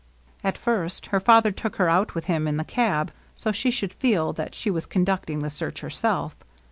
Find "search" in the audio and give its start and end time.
5.51-5.81